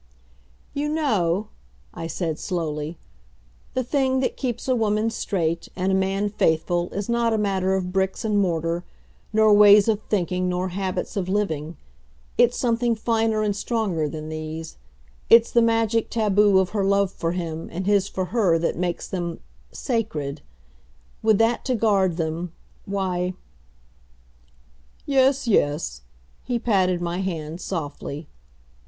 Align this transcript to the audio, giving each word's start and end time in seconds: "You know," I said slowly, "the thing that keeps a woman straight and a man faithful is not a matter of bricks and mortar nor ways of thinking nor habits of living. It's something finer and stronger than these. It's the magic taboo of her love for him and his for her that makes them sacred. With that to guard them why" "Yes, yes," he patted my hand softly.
"You 0.73 0.89
know," 0.89 1.49
I 1.93 2.07
said 2.07 2.39
slowly, 2.39 2.97
"the 3.75 3.83
thing 3.83 4.19
that 4.21 4.35
keeps 4.35 4.67
a 4.67 4.75
woman 4.75 5.11
straight 5.11 5.69
and 5.75 5.91
a 5.91 5.93
man 5.95 6.27
faithful 6.29 6.89
is 6.89 7.07
not 7.07 7.33
a 7.33 7.37
matter 7.37 7.75
of 7.75 7.93
bricks 7.93 8.25
and 8.25 8.39
mortar 8.39 8.83
nor 9.31 9.53
ways 9.53 9.87
of 9.87 10.01
thinking 10.09 10.49
nor 10.49 10.69
habits 10.69 11.15
of 11.15 11.29
living. 11.29 11.77
It's 12.35 12.57
something 12.57 12.95
finer 12.95 13.43
and 13.43 13.55
stronger 13.55 14.09
than 14.09 14.29
these. 14.29 14.75
It's 15.29 15.51
the 15.51 15.61
magic 15.61 16.09
taboo 16.09 16.57
of 16.57 16.69
her 16.71 16.83
love 16.83 17.11
for 17.11 17.33
him 17.33 17.69
and 17.71 17.85
his 17.85 18.07
for 18.07 18.25
her 18.33 18.57
that 18.57 18.75
makes 18.77 19.07
them 19.07 19.39
sacred. 19.71 20.41
With 21.21 21.37
that 21.37 21.63
to 21.65 21.75
guard 21.75 22.17
them 22.17 22.53
why" 22.85 23.35
"Yes, 25.05 25.47
yes," 25.47 26.01
he 26.43 26.57
patted 26.57 27.01
my 27.01 27.19
hand 27.19 27.61
softly. 27.61 28.27